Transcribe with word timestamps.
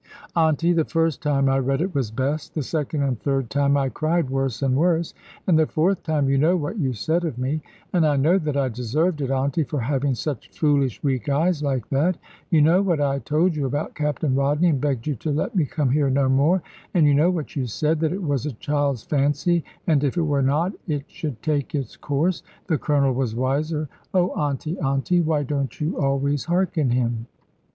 "Auntie, 0.35 0.73
the 0.73 0.83
first 0.83 1.21
time 1.21 1.47
I 1.47 1.59
read 1.59 1.79
it 1.79 1.93
was 1.93 2.09
best. 2.09 2.55
The 2.55 2.63
second 2.63 3.03
and 3.03 3.19
third 3.19 3.51
time, 3.51 3.77
I 3.77 3.89
cried 3.89 4.31
worse 4.31 4.63
and 4.63 4.75
worse; 4.75 5.13
and 5.45 5.59
the 5.59 5.67
fourth 5.67 6.01
time, 6.01 6.27
you 6.27 6.39
know 6.39 6.57
what 6.57 6.79
you 6.79 6.91
said 6.91 7.23
of 7.23 7.37
me. 7.37 7.61
And 7.93 8.03
I 8.03 8.15
know 8.15 8.39
that 8.39 8.57
I 8.57 8.67
deserved 8.67 9.21
it, 9.21 9.29
Auntie, 9.29 9.61
for 9.63 9.79
having 9.79 10.15
such 10.15 10.49
foolish 10.59 11.03
weak 11.03 11.29
eyes 11.29 11.61
like 11.61 11.87
that. 11.89 12.17
You 12.49 12.63
know 12.63 12.81
what 12.81 12.99
I 12.99 13.19
told 13.19 13.55
you 13.55 13.67
about 13.67 13.93
Captain 13.93 14.33
Rodney, 14.33 14.69
and 14.69 14.81
begged 14.81 15.05
you 15.05 15.13
to 15.17 15.29
let 15.29 15.55
me 15.55 15.65
come 15.65 15.91
here 15.91 16.09
no 16.09 16.27
more. 16.27 16.63
And 16.95 17.05
you 17.05 17.13
know 17.13 17.29
what 17.29 17.55
you 17.55 17.67
said 17.67 17.99
that 17.99 18.11
it 18.11 18.23
was 18.23 18.47
a 18.47 18.53
child's 18.53 19.03
fancy; 19.03 19.63
and 19.85 20.03
if 20.03 20.17
it 20.17 20.23
were 20.25 20.41
not, 20.41 20.73
it 20.87 21.03
should 21.09 21.39
take 21.43 21.75
its 21.75 21.95
course. 21.95 22.41
The 22.65 22.79
Colonel 22.79 23.13
was 23.13 23.35
wiser. 23.35 23.87
Oh, 24.15 24.29
Auntie, 24.29 24.79
Auntie! 24.79 25.21
why 25.21 25.43
don't 25.43 25.79
you 25.79 25.99
always 25.99 26.45
harken 26.45 26.89
him!" 26.89 27.27